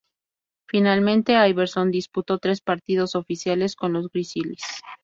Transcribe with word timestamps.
Finalmente, 0.67 1.33
Iverson 1.47 1.91
disputó 1.91 2.39
tres 2.39 2.59
partidos 2.61 3.13
oficiales 3.13 3.75
con 3.75 3.93
los 3.93 4.09
Grizzlies. 4.09 4.63